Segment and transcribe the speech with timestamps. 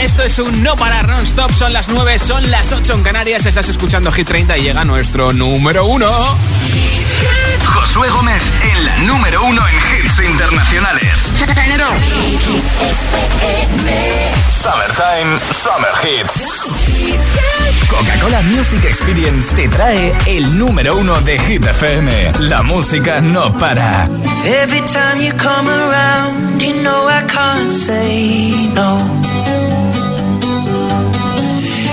[0.00, 1.52] Esto es un no parar non-stop.
[1.52, 3.46] Son las 9, son las 8 en Canarias.
[3.46, 6.38] Estás escuchando Hit 30 y llega nuestro número 1.
[7.66, 11.18] Josué Gómez en la número uno en hits internacionales.
[14.50, 16.46] Summertime, Summer Hits.
[17.88, 22.32] Coca-Cola Music Experience te trae el número uno de Hit FM.
[22.40, 24.08] La música no para.
[24.44, 29.19] Every time you come around, you know I can't say no.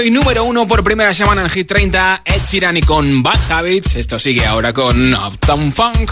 [0.00, 2.22] En el Reino Unido y número 1 por primera semana en Hit 30.
[2.24, 3.96] Ed Sheeran y con Bad Habits.
[3.96, 6.10] Esto sigue ahora con Uptown Funk.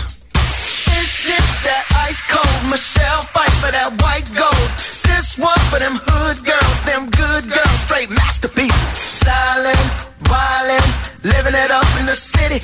[11.23, 12.61] Living it up in the city.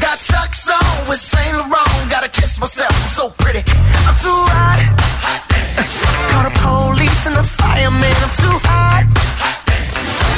[0.00, 2.10] Got Chuck's on with Saint Laurent.
[2.10, 3.58] Gotta kiss myself, I'm so pretty.
[3.58, 4.80] I'm too hot.
[6.32, 8.16] Call the police and the fireman.
[8.24, 9.65] I'm too hot.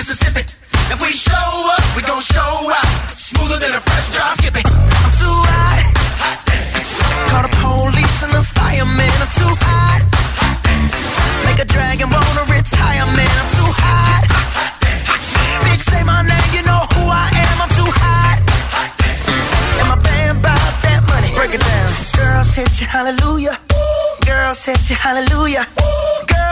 [0.00, 0.59] Mississippi.
[0.90, 3.10] If we show up, we gon' show out.
[3.14, 4.66] Smoother than a fresh drop skipping.
[4.66, 5.78] I'm too hot.
[7.30, 9.14] Call the police and the fireman.
[9.22, 10.02] I'm too hot.
[11.46, 13.34] Make a dragon wanna retire, man.
[13.38, 14.24] I'm too hot.
[15.62, 17.56] Bitch, say my name, you know who I am.
[17.62, 18.42] I'm too hot.
[19.78, 21.30] And my band bought that money.
[21.38, 21.88] Break it down.
[22.18, 23.56] Girls hit you, hallelujah.
[24.26, 25.66] Girls hit you, hallelujah.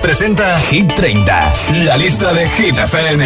[0.00, 1.52] Presenta Hit 30,
[1.84, 3.22] la lista de Hit FM.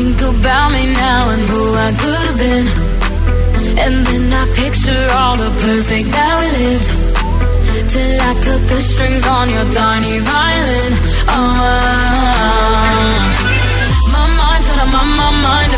[0.00, 2.66] Think about me now and who I could have been.
[3.84, 6.88] And then I picture all the perfect that we lived.
[7.92, 10.92] Till I cut the strings on your tiny violin.
[11.28, 12.10] Oh,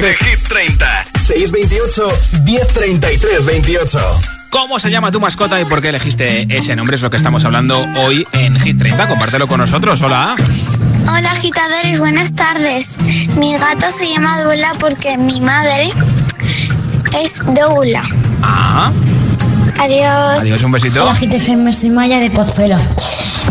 [0.00, 2.08] De, de Hit 30, 628
[2.44, 3.98] 1033 28.
[4.50, 6.96] ¿Cómo se llama tu mascota y por qué elegiste ese nombre?
[6.96, 9.08] Es lo que estamos hablando hoy en Hit 30.
[9.08, 10.00] Compártelo con nosotros.
[10.02, 10.34] Hola.
[11.08, 12.98] Hola agitadores, buenas tardes.
[13.38, 15.90] Mi gato se llama Dula porque mi madre
[17.22, 18.02] es Dula.
[18.42, 18.92] Ah,
[19.78, 20.42] Adiós.
[20.42, 21.02] adiós, un besito.
[21.02, 22.78] Hola GTFM, soy Maya de Pozuelo.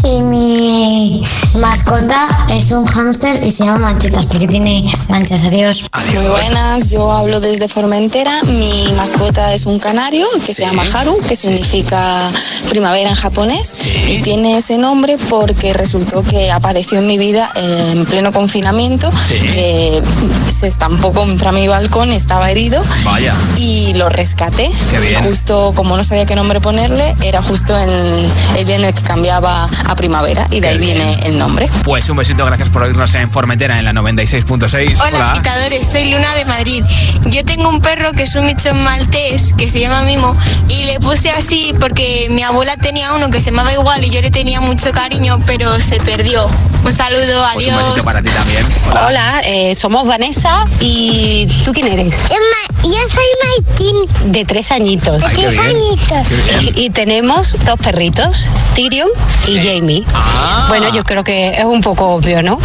[0.05, 1.23] Y mi
[1.55, 5.43] mascota es un hámster y se llama Manchitas porque tiene manchas.
[5.45, 5.83] Adiós.
[6.13, 8.31] Muy buenas, yo hablo desde Formentera.
[8.43, 12.31] Mi mascota es un canario que se llama Haru, que significa
[12.69, 13.73] primavera en japonés.
[14.07, 19.09] Y tiene ese nombre porque resultó que apareció en mi vida en pleno confinamiento.
[19.41, 20.03] que
[20.51, 22.79] se estampó contra mi balcón, estaba herido.
[23.05, 23.33] Vaya.
[23.57, 24.69] Y lo rescaté.
[24.91, 25.23] Qué bien.
[25.23, 28.93] Y justo como no sabía qué nombre ponerle, era justo en el día en el
[28.93, 30.45] que cambiaba a primavera.
[30.51, 31.69] Y de ahí viene el nombre.
[31.83, 34.99] Pues un besito, gracias por oírnos en Formentera en la 96.6.
[35.05, 36.83] Hola, agitadores, soy Luna de Madrid.
[37.25, 40.35] Yo tengo un perro que es un michón maltés que se llama Mimo
[40.67, 44.21] y le puse así porque mi abuela tenía uno que se llamaba igual y yo
[44.21, 46.47] le tenía mucho cariño, pero se perdió.
[46.83, 48.65] Un saludo, Pues un besito para ti también.
[48.91, 52.15] Hola, eh, somos Vanessa y ¿tú quién eres?
[52.83, 55.23] Yo soy Maitín, De tres añitos.
[55.23, 56.27] Qué tres añitos.
[56.75, 59.09] Y tenemos dos perritos, Tyrion
[59.47, 60.03] y Jamie.
[60.13, 60.65] Ah.
[60.69, 62.57] Bueno, yo creo que es un poco obvio, ¿no?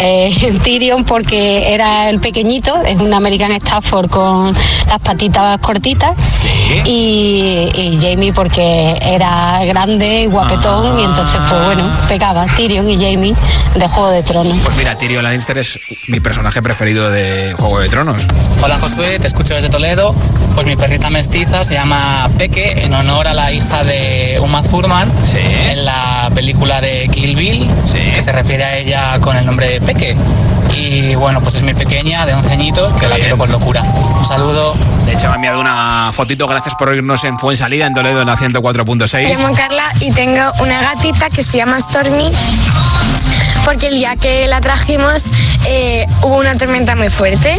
[0.00, 4.52] Eh, Tyrion porque era el pequeñito, es un American Stafford con
[4.86, 6.12] las patitas cortitas.
[6.22, 6.48] Sí.
[6.84, 12.94] Y, y Jamie porque era grande y guapetón y entonces pues bueno, pegaba Tyrion y
[12.96, 13.34] Jamie
[13.74, 14.58] de Juego de Tronos.
[14.64, 18.22] Pues mira, Tyrion Lannister es mi personaje preferido de Juego de Tronos.
[18.62, 20.14] Hola Josué, te escucho desde Toledo.
[20.54, 25.10] Pues mi perrita mestiza se llama Peque en honor a la hija de Uma Thurman
[25.24, 25.38] Sí.
[25.40, 27.98] en la película de Kill Bill, Sí.
[28.12, 30.16] que se refiere a ella con el nombre de Peque.
[30.74, 33.20] Y bueno, pues es mi pequeña de 11 añitos que la bien.
[33.26, 33.82] quiero con locura.
[33.82, 34.74] Un saludo.
[35.06, 36.46] De hecho, me ha enviado una fotito.
[36.46, 39.22] Gracias por oírnos en Fuensalida, en Toledo, en la 104.6.
[39.28, 42.30] Me llamo Carla y tengo una gatita que se llama Stormy
[43.64, 45.30] porque el día que la trajimos
[45.66, 47.56] eh, hubo una tormenta muy fuerte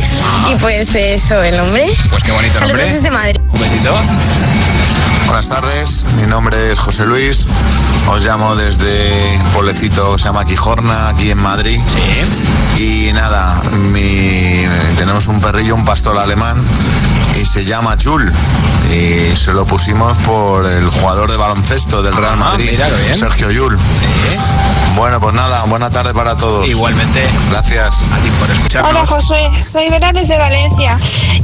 [0.52, 1.88] y pues eso el nombre.
[2.10, 2.94] Pues qué bonito Saludos nombre.
[2.96, 3.40] desde Madrid.
[3.54, 3.96] Un besito.
[5.30, 7.46] Buenas tardes, mi nombre es José Luis,
[8.10, 11.80] os llamo desde un pueblecito que se llama Quijorna, aquí en Madrid.
[11.86, 13.08] Sí.
[13.08, 14.66] Y nada, mi-
[14.98, 16.58] tenemos un perrillo, un pastor alemán,
[17.40, 18.32] y se llama Jul.
[18.92, 22.72] Y se lo pusimos por el jugador de baloncesto del Real Ah, Madrid,
[23.04, 23.16] bien.
[23.16, 23.78] Sergio Jul.
[23.92, 24.06] Sí.
[24.96, 26.66] Bueno, pues nada, buena tarde para todos.
[26.68, 28.02] Igualmente, Gracias.
[28.12, 28.90] a ti por escucharnos.
[28.92, 31.00] Hola Josué, soy Vera desde Valencia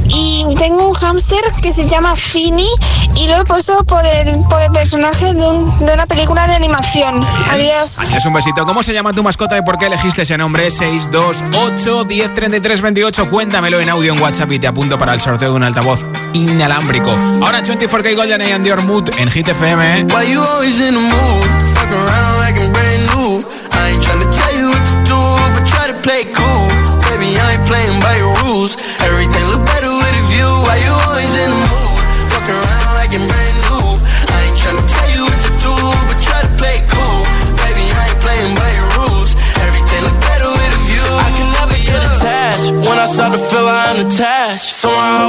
[0.08, 2.66] y tengo un hámster que se llama Fini
[3.14, 6.54] y lo he puesto por el, por el personaje de, un- de una película de
[6.56, 7.24] animación.
[7.52, 8.00] Adiós.
[8.00, 8.64] Adiós, un besito.
[8.66, 10.70] ¿Cómo se llama tu mascota y por qué elegiste ese nombre?
[10.70, 13.28] 628 1033 28.
[13.28, 15.85] Cuéntamelo en audio en WhatsApp y te apunto para el sorteo de un altavoz
[16.32, 17.10] inalámbrico.
[17.40, 20.06] Ahora 24K Golden y Andy Ormut en Hit FM.
[20.12, 21.48] Why you always in the mood?
[21.74, 23.40] Fuck around like I'm brand new.
[23.70, 25.20] I ain't tryna tell you what to do,
[25.54, 26.68] but try to play cool.
[27.06, 28.76] Baby, I ain't playing by your rules.
[28.98, 30.50] Everything look better with a view.
[30.66, 32.02] Why you always in the mood?
[32.34, 33.94] Fuck around like I'm brand new.
[34.34, 35.74] I ain't tryna tell you what to do,
[36.10, 37.22] but try to play cool.
[37.62, 39.38] Baby, I ain't playing by your rules.
[39.62, 41.06] Everything look better with a view.
[41.14, 42.74] I can never get attached.
[42.74, 44.66] When I start to feel I'm attached.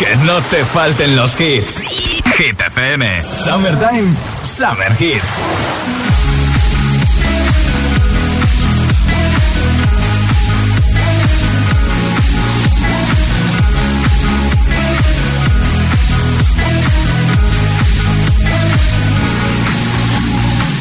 [0.00, 1.78] que no te falten los hits.
[2.38, 5.42] Hit FM, Summertime, Summer Hits.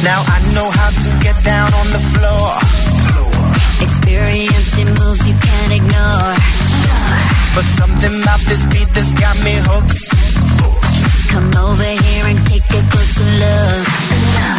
[0.01, 2.55] Now I know how to get down on the floor.
[3.81, 6.58] Experience in moves you can't ignore.
[7.55, 9.99] But something about this beat that's got me hooked.
[11.31, 14.58] Come over here and take a closer look.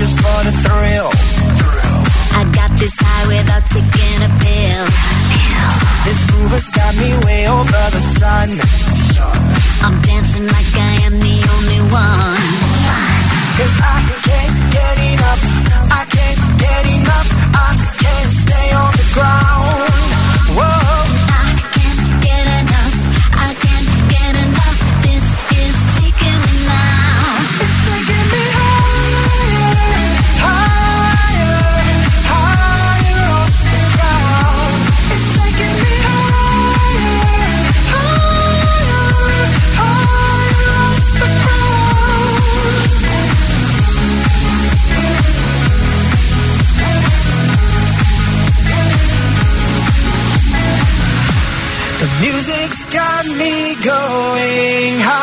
[0.00, 1.10] Just for the thrill.
[2.40, 4.84] I got this high without taking a pill.
[6.06, 8.48] This groove has got me way over the sun.
[9.84, 12.42] I'm dancing like I am the only one.
[13.58, 15.42] Cause I can't get enough.
[15.92, 17.28] I can't get enough.
[17.52, 19.59] I can't stay on the ground.
[53.76, 55.19] going high.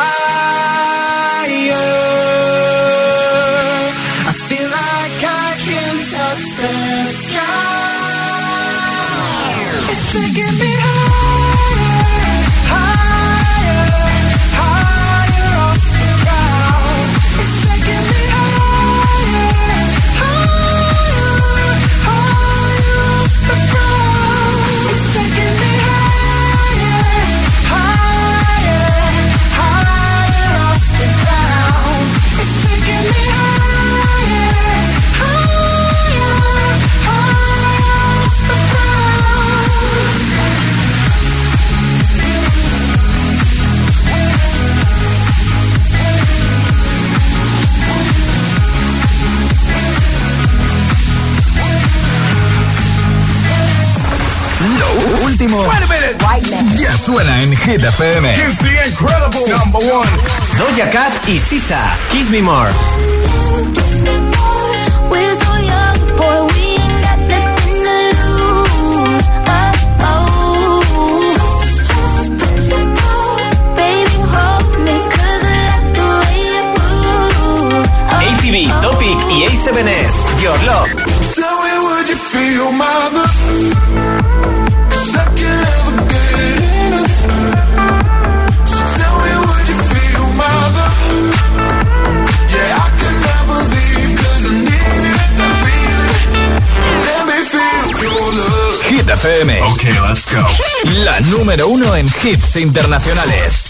[57.08, 58.36] Suena en Hit FM.
[60.58, 62.70] Doja Cat y Sisa, Kiss Me More.
[65.10, 69.24] We're so young, boy, we ain't got nothing to lose.
[69.48, 69.72] Oh,
[70.04, 71.32] oh.
[71.64, 73.40] It's just principle.
[73.74, 77.88] Baby, hold me, 'cause I like the way you move.
[78.12, 80.90] Oh, ATV, Topic y A7S, Your Love.
[81.34, 83.08] Tell me would you feel my
[99.08, 99.62] Hit FM.
[99.62, 100.44] Ok, let's go.
[101.02, 103.62] La número uno en hits internacionales.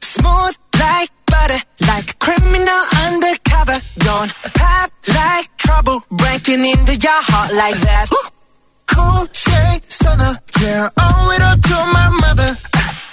[0.00, 3.78] Smooth like butter, like a criminal undercover.
[3.98, 8.08] Don't pop like trouble, breaking into your heart like that.
[8.86, 12.56] Cool shade stunner, yeah, owe it all to my mother.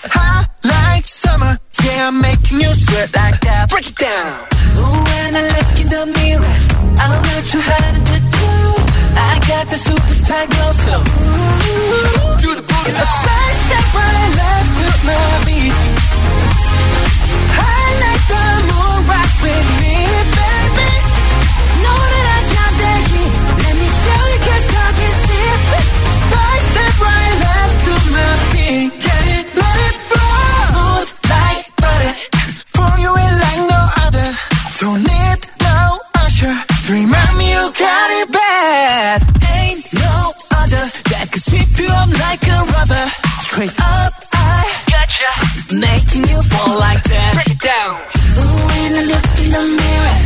[0.10, 3.70] Hot like summer, yeah, I'm making you sweat like that.
[3.70, 4.48] Break it down.
[4.76, 8.50] Ooh, when I look in the mirror, I'm not too hard to do.
[9.16, 12.92] I got the superstar glow, so ooh, do the booty.
[12.92, 15.76] A side step right left to my beat.
[17.54, 19.98] I like the moon rock with me,
[20.38, 20.92] baby.
[21.84, 23.34] Know that I got the heat.
[23.64, 24.66] Let me show you 'cause
[25.00, 25.62] can see it.
[26.30, 29.03] Side step right left to my beat.
[38.74, 39.20] that.
[39.54, 43.06] Ain't no other that could sweep you up like a rubber.
[43.46, 45.30] Straight up, I gotcha.
[45.78, 47.32] Making you fall like that.
[47.38, 47.94] Break it down.
[48.40, 50.18] Ooh, when I look in the mirror.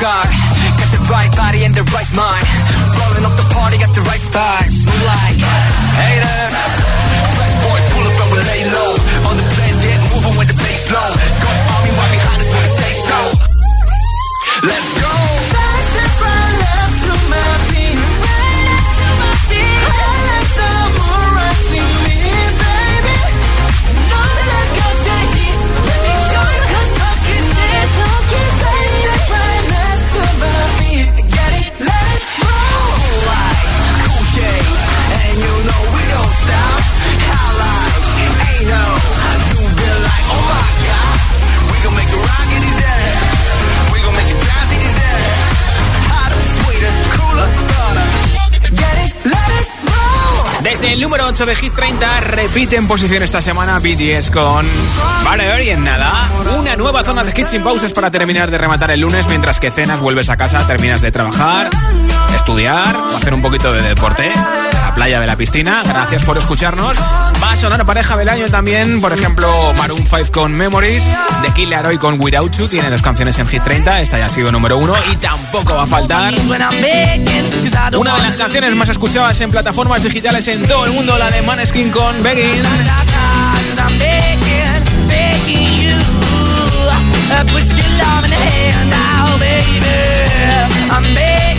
[0.00, 0.24] Sky.
[0.80, 2.44] Got the right body and the right mind.
[2.96, 4.78] Rolling up the party, got the right vibes.
[4.88, 5.40] Move like
[6.00, 6.52] haters.
[7.36, 8.92] Fresh boy, pull up and we lay low.
[9.28, 11.10] On the place, get moving with the bass low.
[11.44, 13.18] Go army right behind us when we say so.
[14.64, 15.12] Let's go.
[15.52, 17.79] Fast and right left to my beat.
[50.90, 54.66] El número 8 de Hit 30 repite en posición esta semana BTS con
[55.24, 56.30] Vale, y en nada.
[56.58, 59.70] Una nueva zona de hits sin pausas para terminar de rematar el lunes mientras que
[59.70, 61.70] cenas, vuelves a casa, terminas de trabajar,
[62.34, 64.32] estudiar o hacer un poquito de deporte.
[64.72, 65.82] La playa de la piscina.
[65.86, 66.98] Gracias por escucharnos.
[67.50, 69.00] A sonar pareja del año también.
[69.00, 71.10] Por ejemplo, Maroon 5 con Memories.
[71.42, 72.68] The Killer Hoy con Without You.
[72.68, 74.00] Tiene dos canciones en Hit 30.
[74.00, 74.94] Esta ya ha sido número uno.
[75.10, 76.32] Y tampoco va a faltar
[77.96, 81.42] una de las canciones más escuchadas en plataformas digitales en todo el mundo, la de
[81.42, 82.62] Maneskin con Begging.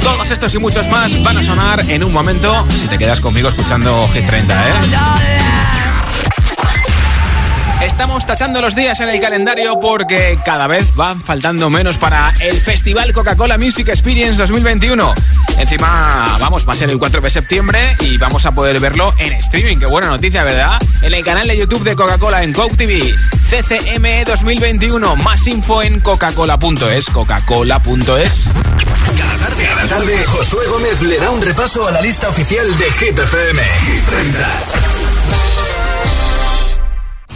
[0.01, 3.49] Todos estos y muchos más van a sonar en un momento si te quedas conmigo
[3.49, 4.73] escuchando Hit 30, ¿eh?
[7.83, 12.61] Estamos tachando los días en el calendario porque cada vez van faltando menos para el
[12.61, 15.15] Festival Coca-Cola Music Experience 2021.
[15.57, 19.33] Encima, vamos, va a ser el 4 de septiembre y vamos a poder verlo en
[19.33, 19.77] streaming.
[19.77, 20.79] Qué buena noticia, ¿verdad?
[21.01, 23.15] En el canal de YouTube de Coca-Cola en Coke TV.
[23.51, 25.17] CCME 2021.
[25.17, 27.09] Más info en coca-cola.es.
[27.09, 28.49] Coca-Cola.es.
[29.17, 32.85] Cada tarde, cada tarde, Josué Gómez le da un repaso a la lista oficial de
[32.93, 33.61] Hit FM.
[33.61, 34.59] Hit 30.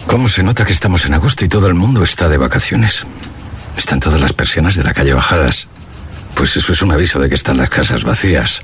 [0.08, 3.06] ¿Cómo se nota que estamos en agosto y todo el mundo está de vacaciones?
[3.75, 5.67] Están todas las persianas de la calle bajadas.
[6.36, 8.63] Pues eso es un aviso de que están las casas vacías.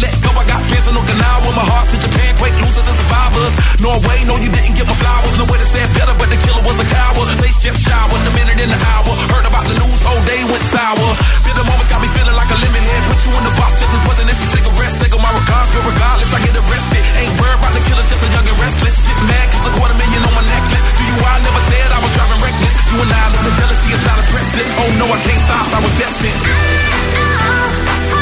[0.00, 1.48] let go, I got fans in Okinawa.
[1.56, 3.54] My heart to Japan, quake losers and survivors.
[3.80, 5.34] Norway, no, you didn't get my flowers.
[5.40, 7.28] No way to say better, but the killer was a coward.
[7.40, 9.12] Face just showered, a minute in the hour.
[9.32, 11.08] Heard about the news, whole day went sour.
[11.44, 13.02] Feel the moment got me feeling like a lemon head.
[13.08, 14.94] Put you in the box, just as wasn't this a cigarette.
[15.00, 17.04] Take on my regards, but regardless, I get arrested.
[17.16, 18.96] Ain't worried about the killers, just a young and restless.
[19.00, 20.84] Get mad, cause a quarter million on my necklace.
[20.96, 22.74] Do you, I never said I was driving reckless.
[22.92, 24.68] You and I know the jealousy is not impressive.
[24.76, 26.40] Oh no, I can't stop, I was destined.
[26.46, 28.15] Champagne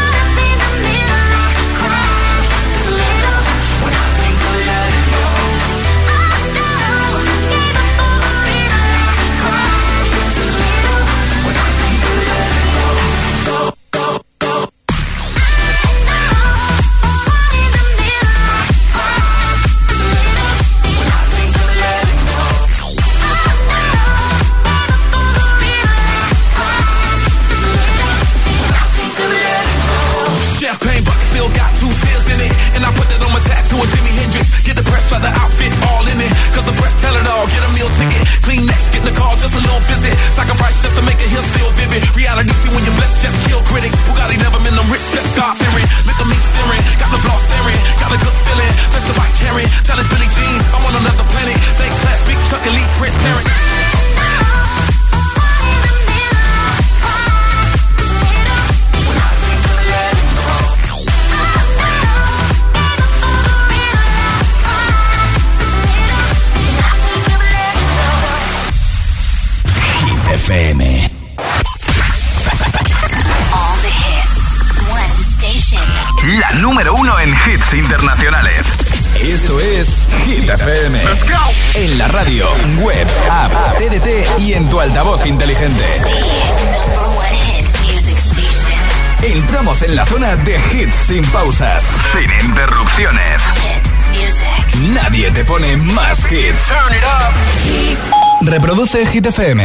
[98.85, 99.61] Produce Hit FM.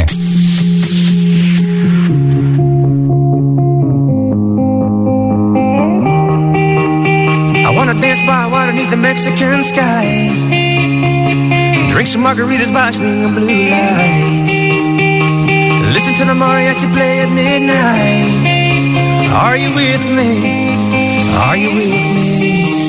[7.65, 10.29] I wanna dance by water beneath the Mexican sky.
[11.91, 14.53] Drink some margaritas by string of blue lights.
[15.93, 18.47] Listen to the mariachi play at midnight.
[19.33, 20.31] Are you with me?
[21.35, 22.88] Are you with me?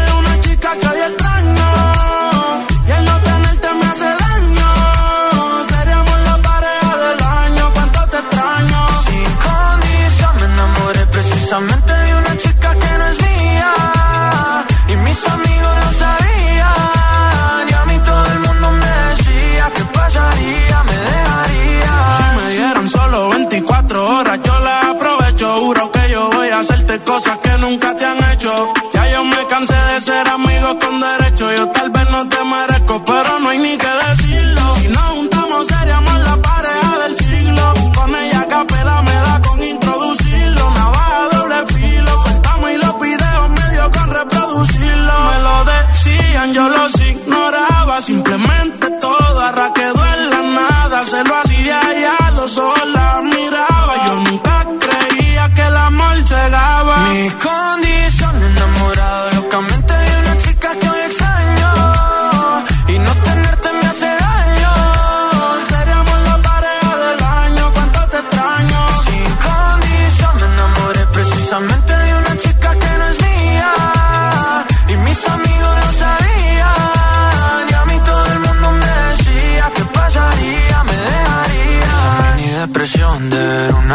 [30.79, 31.51] con derecho.
[31.51, 34.75] Yo tal vez no te merezco, pero no hay ni que decirlo.
[34.75, 37.73] Si nos juntamos, seríamos la pareja del siglo.
[37.95, 40.71] Con ella capela me da con introducirlo.
[40.71, 45.13] Navaja doble filo, cortamos y los videos medio con reproducirlo.
[45.29, 48.01] Me lo decían, yo los ignoraba.
[48.01, 51.05] Simplemente todo arraquedó en la nada.
[51.05, 53.00] Se lo hacía ya lo sola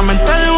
[0.00, 0.49] Lamentar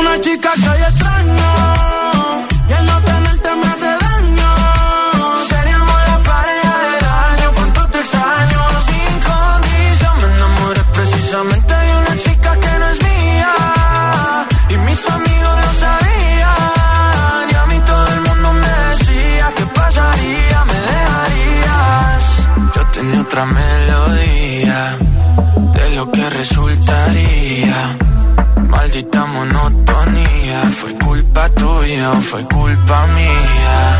[32.03, 33.99] tuya o fue culpa mía.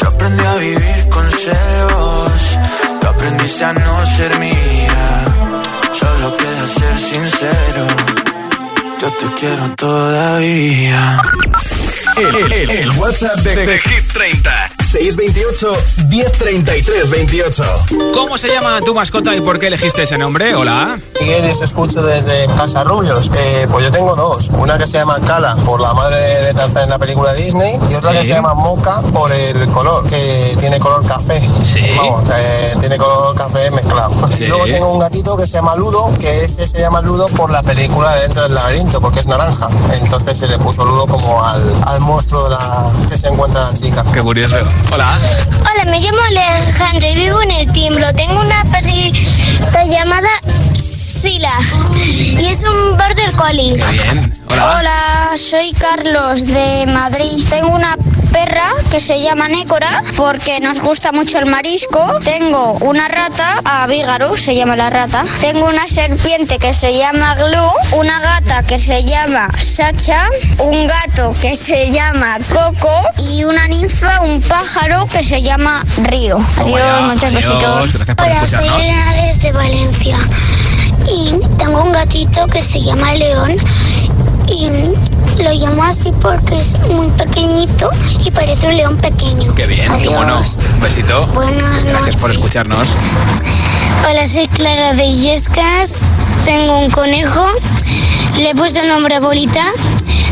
[0.00, 2.42] Yo aprendí a vivir con celos,
[3.00, 5.24] tú aprendiste a no ser mía.
[5.92, 7.86] Solo queda ser sincero,
[9.00, 11.22] yo te quiero todavía.
[12.16, 15.72] El, el- el WhatsApp de, de Hit 30 628
[16.08, 17.62] 1033 28
[18.12, 20.52] ¿Cómo se llama tu mascota y por qué elegiste ese nombre?
[20.56, 20.98] Hola.
[21.20, 23.30] Miguel, os escucho desde Casa Rubios.
[23.34, 24.48] Eh, pues yo tengo dos.
[24.58, 27.94] Una que se llama Cala, por la madre de Tarzán en la película Disney, y
[27.94, 28.28] otra que Sí.
[28.28, 31.40] se llama Moca, por el color, que tiene color café.
[31.96, 34.10] Vamos, eh, tiene color café mezclado.
[34.30, 34.44] Sí.
[34.44, 37.50] Y luego tengo un gatito que se llama Ludo, que ese se llama Ludo por
[37.50, 39.68] la película de Dentro del Laberinto, porque es naranja.
[40.00, 43.72] Entonces se le puso Ludo como al, al monstruo de la, que se encuentra la
[43.72, 44.04] chica.
[44.12, 44.56] Qué curioso.
[44.92, 45.18] Hola.
[45.60, 48.12] Hola, me llamo Alejandro y vivo en el Tiemblo.
[48.14, 50.28] Tengo una perrita llamada
[50.88, 51.52] Sila
[51.94, 53.76] y es un border collie.
[53.76, 54.32] Qué bien.
[54.52, 55.32] Hola.
[55.36, 57.44] soy Carlos de Madrid.
[57.50, 57.94] Tengo una
[58.32, 62.18] perra que se llama Nécora porque nos gusta mucho el marisco.
[62.24, 65.24] Tengo una rata, Avígaro se llama la rata.
[65.42, 70.26] Tengo una serpiente que se llama Glue, una gata que se llama Sacha,
[70.58, 76.38] un gato que se llama Coco y una ninfa, un pájaro que se llama Río.
[76.56, 78.16] Adiós, muchos Adiós, besitos.
[78.22, 78.66] Hola, soy.
[78.66, 80.18] Elena desde Valencia
[81.06, 83.56] y tengo un gatito que se llama León
[84.48, 84.68] y
[85.42, 87.90] lo llamo así porque es muy pequeñito
[88.24, 89.54] y parece un león pequeño.
[89.54, 90.14] Qué bien, qué Adiós.
[90.14, 90.40] bueno.
[90.74, 91.26] Un besito.
[91.28, 92.88] Buenas Gracias por escucharnos.
[94.08, 95.98] Hola, soy Clara de Illescas.
[96.44, 97.46] Tengo un conejo.
[98.38, 99.66] Le he puesto el nombre a Bolita.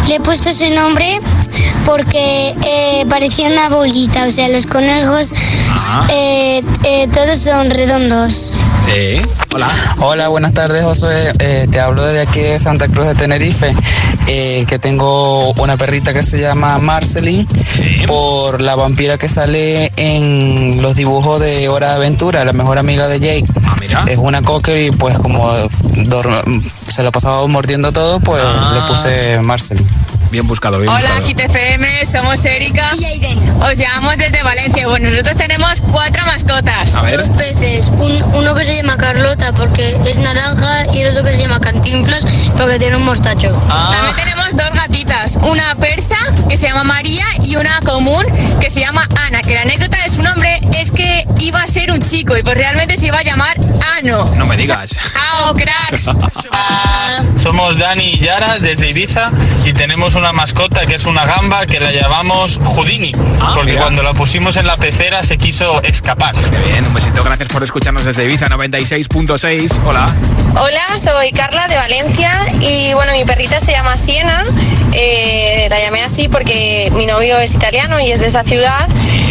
[0.09, 1.20] Le he puesto ese nombre
[1.85, 4.24] porque eh, parecía una bolita.
[4.26, 5.33] O sea, los conejos
[6.11, 8.55] eh, eh, todos son redondos.
[8.85, 9.20] Sí.
[9.55, 9.68] Hola.
[9.99, 11.33] Hola, buenas tardes, Josué.
[11.38, 13.75] Eh, te hablo desde aquí de Santa Cruz de Tenerife,
[14.27, 17.46] eh, que tengo una perrita que se llama Marceline,
[18.07, 23.09] por la vampira que sale en los dibujos de Hora de Aventura, la mejor amiga
[23.09, 23.46] de Jake.
[24.09, 25.51] Es una cocker y pues como
[26.88, 28.42] se lo pasaba mordiendo todo, pues
[28.75, 29.87] le puse Marceline.
[30.31, 31.49] Bien buscado, bien Hola, buscado.
[31.49, 32.91] GTFM, somos Erika.
[32.99, 33.39] Y Aiden.
[33.62, 34.87] Os llamamos desde Valencia.
[34.89, 36.95] Bueno, nosotros tenemos cuatro mascotas.
[36.95, 37.17] A ver.
[37.19, 37.87] Dos peces.
[37.89, 41.61] Un- uno que se llama Carlota porque es naranja y el otro que se llama
[41.61, 42.25] Cantinflas
[42.57, 43.51] porque tiene un mostacho.
[43.69, 46.17] También tenemos dos gatitas, una persa
[46.49, 48.25] que se llama María y una común
[48.61, 51.91] que se llama Ana, que la anécdota de su nombre es que iba a ser
[51.93, 53.57] un chico y pues realmente se iba a llamar
[53.99, 54.25] Ano.
[54.37, 54.91] No me digas.
[54.91, 56.11] ¡Chao, cracks!
[57.43, 59.31] Somos Dani y Yara desde Ibiza
[59.65, 63.83] y tenemos una mascota que es una gamba que la llamamos Houdini, porque mira.
[63.83, 66.35] cuando la pusimos en la pecera se quiso escapar.
[66.35, 67.23] Qué bien, un besito.
[67.23, 69.81] Gracias por escucharnos desde Ibiza 96.6.
[69.85, 70.07] Hola.
[70.59, 74.45] Hola, soy Carla de Valencia y bueno, mi perrita se llama Siena.
[74.93, 78.89] Eh, la llamé así porque mi novio es italiano y es de esa ciudad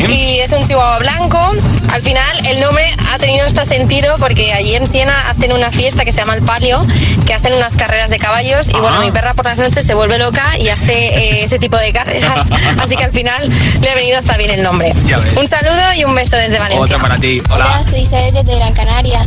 [0.07, 1.55] y es un chihuahua blanco.
[1.91, 6.05] Al final el nombre ha tenido este sentido porque allí en Siena hacen una fiesta
[6.05, 6.85] que se llama el Palio,
[7.25, 10.19] que hacen unas carreras de caballos y bueno, mi perra por las noches se vuelve
[10.19, 12.49] loca y hace eh, ese tipo de carreras.
[12.79, 13.49] Así que al final
[13.81, 14.93] le ha venido hasta bien el nombre.
[15.05, 15.33] Ya ves.
[15.37, 16.83] Un saludo y un beso desde Valencia.
[16.83, 17.41] Otra para ti.
[17.49, 17.81] Hola.
[17.83, 19.25] soy Isabel desde Gran Canaria.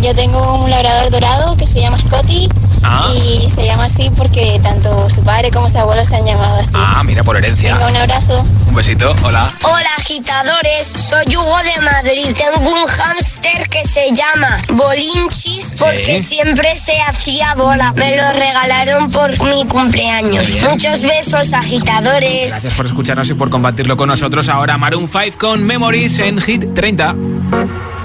[0.00, 2.48] Yo tengo un labrador dorado que se llama Scotty
[2.84, 3.08] Ah.
[3.14, 6.72] y se llama así porque tanto su padre como su abuelo se han llamado así.
[6.76, 7.74] Ah, mira, por herencia.
[7.76, 8.44] Venga, un abrazo.
[8.66, 9.14] Un besito.
[9.22, 9.48] Hola.
[9.62, 12.26] Hola agitadores, soy Hugo de Madrid.
[12.36, 16.24] Tengo un hámster que se llama Bolinchis porque Sí.
[16.36, 17.92] siempre se hacía bola.
[17.92, 20.48] Me lo regalaron por mi cumpleaños.
[20.68, 22.50] Muchos besos agitadores.
[22.50, 24.48] Gracias por escucharnos y por compartirlo con nosotros.
[24.48, 27.14] Ahora Maroon 5 con Memories en Hit 30.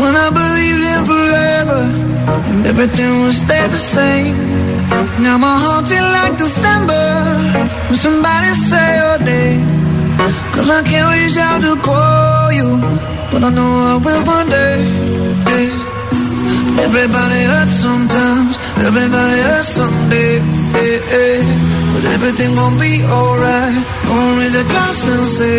[0.00, 1.80] When I believed in forever
[2.50, 4.36] and everything would stay the same.
[5.22, 7.04] Now my heart feel like December
[7.88, 9.62] when somebody say your name.
[10.54, 12.70] Cause I can't reach out to call you,
[13.30, 14.76] but I know I will one day.
[15.50, 16.84] yeah.
[16.86, 18.52] Everybody hurts sometimes,
[18.88, 20.34] everybody hurts someday.
[20.38, 21.42] yeah, yeah.
[21.94, 23.74] But everything gon' be alright.
[24.06, 25.58] Gonna raise a glass and say,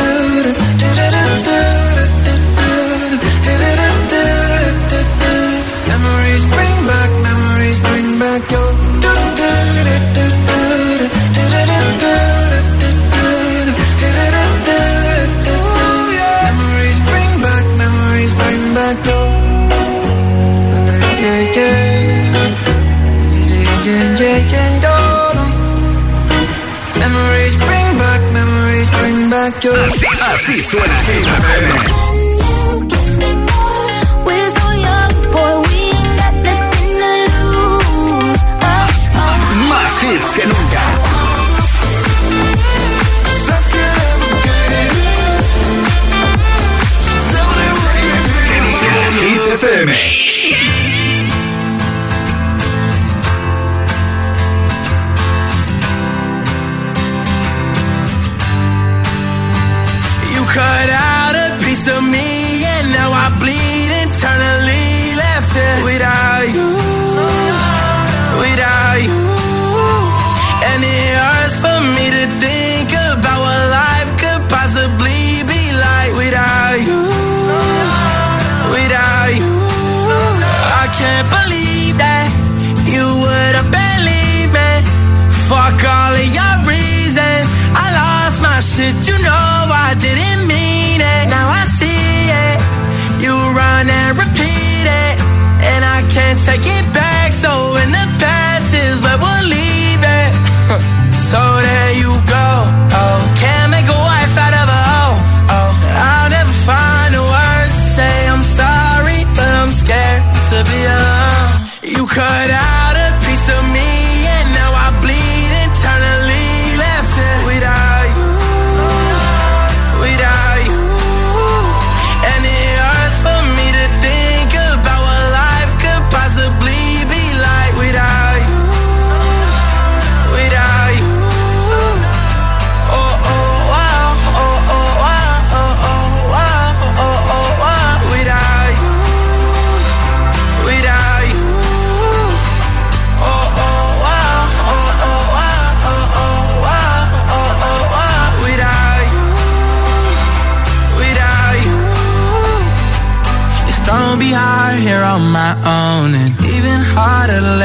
[30.41, 32.00] Así, suena Hit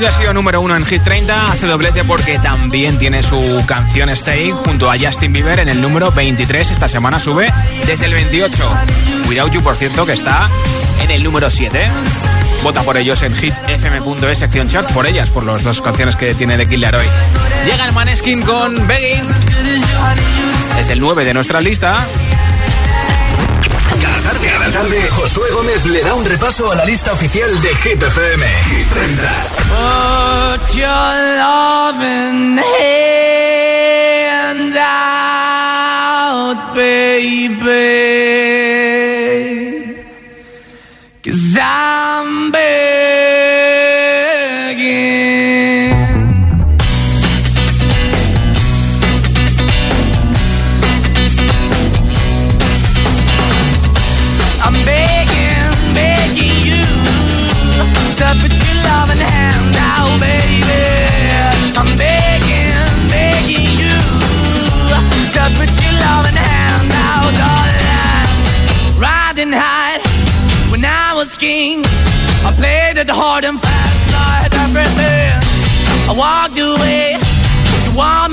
[0.00, 1.50] Ya ha sido número uno en Hit 30.
[1.50, 6.10] Hace doblete porque también tiene su canción Stay junto a Justin Bieber en el número
[6.12, 6.70] 23.
[6.70, 7.52] Esta semana sube
[7.86, 8.68] desde el 28.
[9.28, 10.50] Without You, por cierto, que está
[11.02, 11.88] en el número 7.
[12.62, 16.56] Vota por ellos en hitfm.es, sección chart, por ellas, por las dos canciones que tiene
[16.56, 17.06] de Killer hoy.
[17.64, 19.24] Llega el Maneskin con Begging.
[20.78, 22.06] Es el 9 de nuestra lista.
[24.66, 28.44] Cada tarde, Josué Gómez le da un repaso a la lista oficial de Hit FM.
[28.70, 29.44] Hit 30.
[29.68, 37.54] Put your loving hand out, baby.
[41.22, 43.25] Cause I'm begging.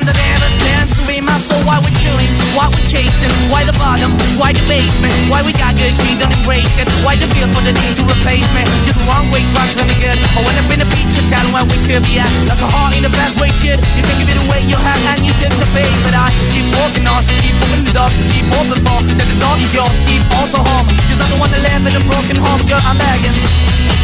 [0.00, 1.60] stand, that never stands to be my soul.
[1.64, 5.76] Why we're chilling, why we're chasing, why the bottom, why the basement, why we got
[5.76, 6.88] good, she don't embrace it.
[7.04, 8.64] Why the feel for the need to replace me?
[8.86, 10.18] You're the wrong way, trying to be good.
[10.36, 12.30] I went up in a feature town where we could be at.
[12.48, 13.80] Like a heart in the best way, shit.
[13.96, 15.92] You can give it away, you have, and you took the bait.
[16.04, 19.58] But I keep walking on, keep moving the door, keep open for that the dog
[19.60, 20.86] is yours, keep also home.
[21.08, 23.36] Cause the one that live in a broken home, girl, I'm begging.
[23.60, 24.00] Yeah,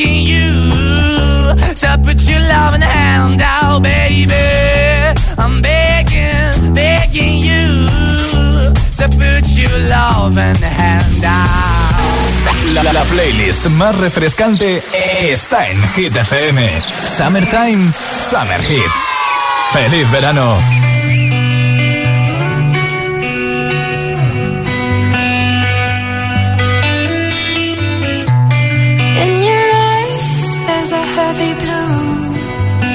[0.00, 4.32] begging you to put your loving hand out, baby.
[5.36, 12.84] I'm begging, begging you to put your loving hand out.
[12.84, 14.82] La, la playlist más refrescante
[15.20, 16.80] está en Hit FM.
[17.18, 17.92] Summertime,
[18.30, 19.06] Summer Hits.
[19.72, 20.89] ¡Feliz verano!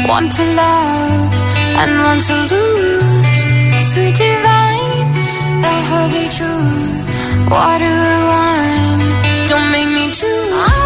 [0.08, 1.34] One to love
[1.82, 3.42] and one to lose.
[3.92, 5.12] Sweet divine,
[5.62, 7.50] the heavy truth.
[7.50, 10.85] Water or wine, don't make me choose.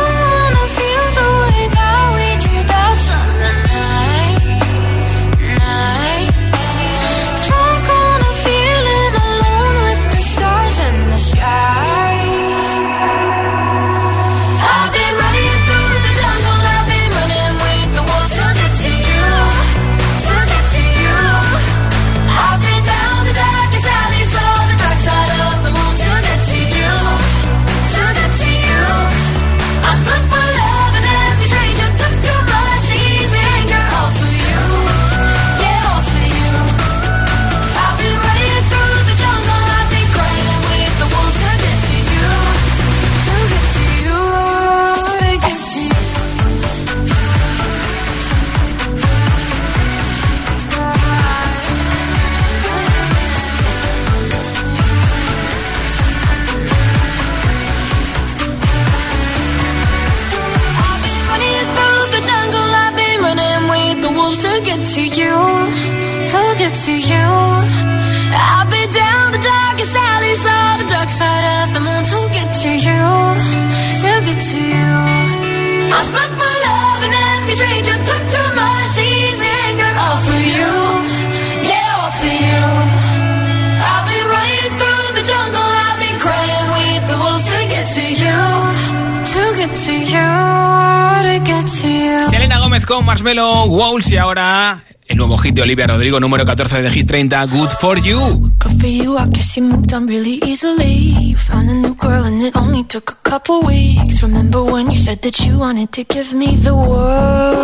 [95.61, 98.51] Olivia Rodrigo, número 14 de Hit 30, Good For You.
[98.59, 101.13] Good for you, I guess you moved on really easily.
[101.19, 104.21] You found a new girl and it only took a couple weeks.
[104.23, 107.57] Remember when you said that you wanted to give me the world?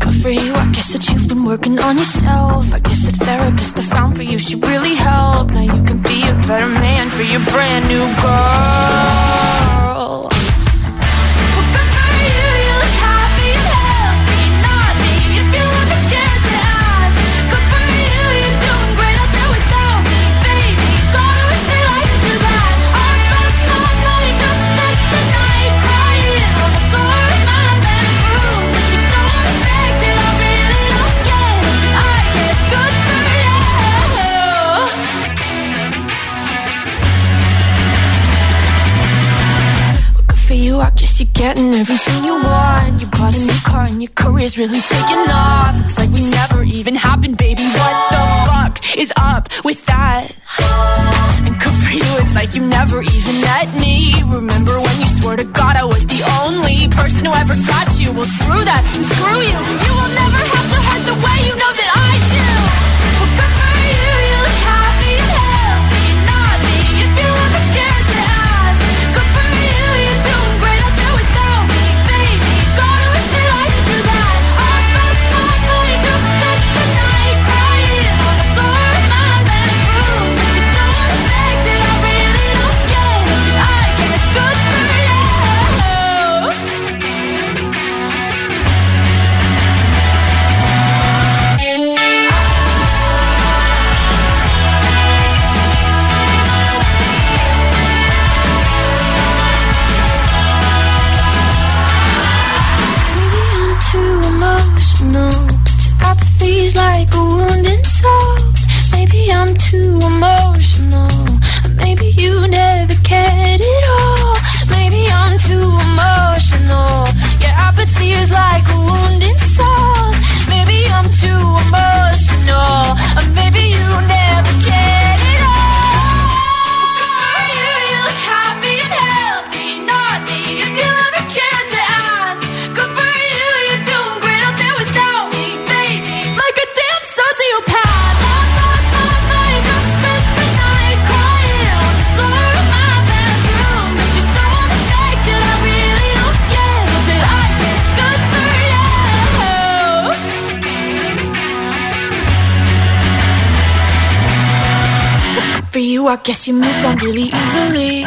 [0.00, 2.72] Good for you, I guess that you've been working on yourself.
[2.72, 5.50] I guess the therapist I found for you should really help.
[5.52, 8.40] Now you can be a better man for your brand new girl.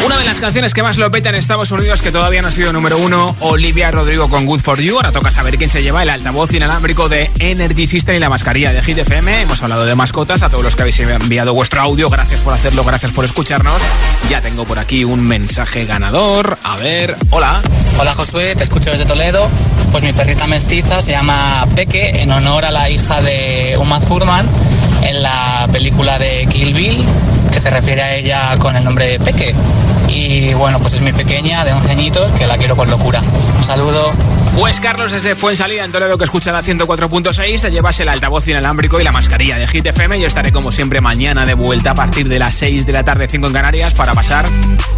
[0.06, 2.52] Una de las canciones que más lo peta en Estados Unidos que todavía no ha
[2.52, 4.98] sido número uno, Olivia Rodrigo con Good For You.
[4.98, 8.74] Ahora toca saber quién se lleva el altavoz inalámbrico de Energy System y la mascarilla
[8.74, 9.44] de Hit FM.
[9.44, 12.84] Hemos hablado de mascotas, a todos los que habéis enviado vuestro audio, gracias por hacerlo,
[12.84, 13.82] gracias por escucharnos.
[14.30, 16.58] Ya tengo por aquí un mensaje ganador.
[16.64, 17.62] A ver, hola.
[18.00, 19.48] Hola Josué, te escucho desde Toledo.
[19.92, 24.46] Pues mi perrita mestiza se llama Peque en honor a la hija de Uma Thurman
[25.04, 27.06] en la película de Kill Bill,
[27.54, 29.54] que se refiere a ella con el nombre de Peque.
[30.14, 33.20] Y bueno, pues es mi pequeña de 11 añitos que la quiero con locura.
[33.58, 34.12] Un saludo.
[34.60, 39.02] Pues Carlos desde Fuensalida en Toledo que escucha la 104.6 te llevas el altavoz inalámbrico
[39.02, 40.22] y la mascarilla de Hit FM.
[40.22, 43.28] Yo estaré como siempre mañana de vuelta a partir de las 6 de la tarde
[43.28, 44.48] 5 en Canarias para pasar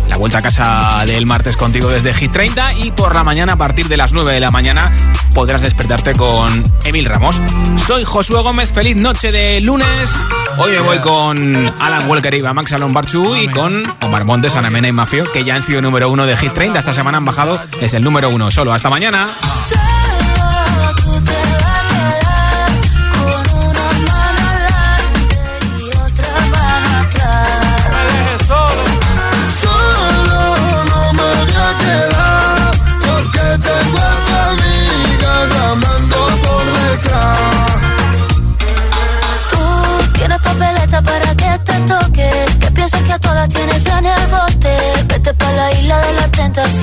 [0.09, 3.57] la vuelta a casa del martes contigo desde Hit 30 y por la mañana a
[3.57, 4.91] partir de las 9 de la mañana
[5.33, 7.41] podrás despertarte con Emil Ramos.
[7.75, 9.87] Soy Josué Gómez, feliz noche de lunes.
[10.57, 14.69] Hoy me voy con Alan Walker y Max Alon Barchu y con Omar Montes, Ana
[14.69, 14.93] Mena y
[15.33, 16.79] Que ya han sido número uno de Hit 30.
[16.79, 18.73] Esta semana han bajado desde el número uno solo.
[18.73, 19.35] Hasta mañana.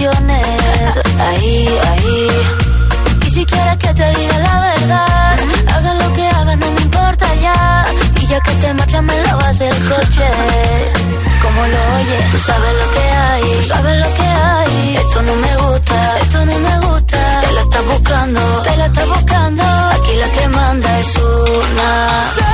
[0.05, 2.27] Ahí, ahí.
[3.25, 5.37] Y si quieres que te diga la verdad,
[5.77, 7.85] haga lo que haga, no me importa ya.
[8.21, 10.29] Y ya que te marchas, me lavas el coche.
[11.41, 14.97] Como lo oyes, tú sabes lo que hay, tú sabes lo que hay.
[14.97, 17.41] Esto no me gusta, esto no me gusta.
[17.43, 19.63] Te la estás buscando, te la estás buscando.
[19.63, 22.52] Aquí la que manda es una.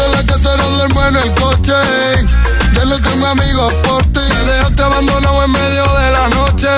[0.00, 1.72] Dejaste la cacerola, el bueno, el coche.
[2.74, 4.20] Ya lo tengo amigos por ti.
[4.20, 6.68] Me dejaste abandonado en medio de la noche.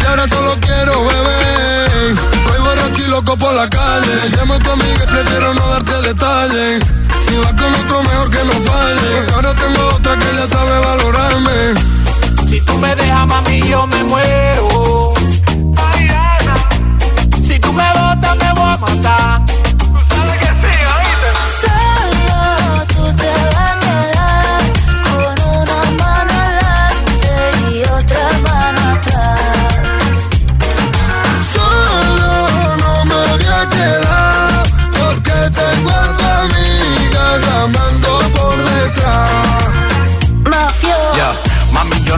[0.00, 2.14] Y ahora solo quiero beber.
[2.46, 4.30] Voy borracho y loco por la calle.
[4.36, 6.84] Llamo a tu amiga y prefiero no darte detalles.
[7.28, 9.32] Si vas con otro, mejor que no falle.
[9.34, 11.74] Ahora tengo otra que ya sabe valorarme.
[12.46, 15.14] Si tú me dejas, mami, yo me muero.
[17.42, 19.59] Si tú me botas, me voy a matar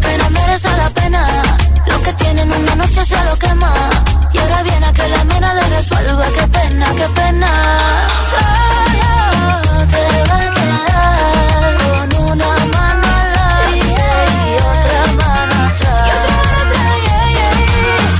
[0.00, 1.26] que no merece la pena.
[1.86, 3.72] Lo que tienen una noche se lo quema.
[4.32, 6.26] Y ahora viene a que la mena le resuelva.
[6.36, 7.50] Qué pena, qué pena.
[8.32, 14.14] Solo te va a quedar con una mano adelante
[14.50, 16.04] y otra mano atrás.
[16.06, 16.98] Y otra mano atrás,
[17.36, 17.54] yeah.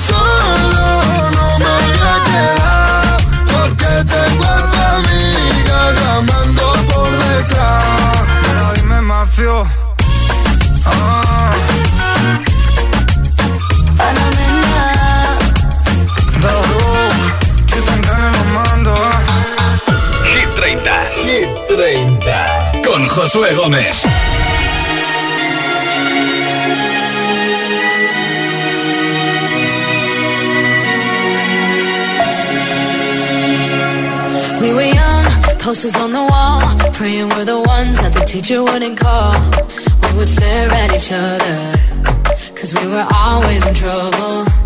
[0.09, 0.85] Solo
[1.35, 3.17] no me voy a quedar
[3.53, 8.23] porque tengo a tu amiga llamando por detrás.
[8.43, 9.67] Pero dime, mafio.
[10.89, 11.26] Ah.
[23.27, 24.07] Josué Gómez.
[34.61, 35.25] We were young,
[35.59, 36.61] posters on the wall,
[36.93, 39.35] praying we're the ones that the teacher wouldn't call.
[40.05, 41.75] We would stare at each other,
[42.55, 44.66] cause we were always in trouble.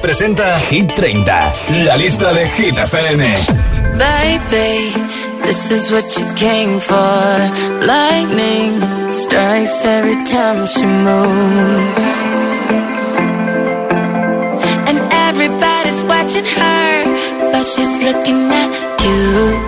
[0.00, 1.52] presenta Hit 30,
[1.84, 3.34] la lista de Hit FM.
[3.98, 4.92] Baby,
[5.42, 7.86] this is what you came for.
[7.86, 8.80] Lightning
[9.10, 12.12] strikes every time she moves.
[14.88, 14.98] And
[15.28, 18.70] everybody's watching her, but she's looking at
[19.04, 19.60] you.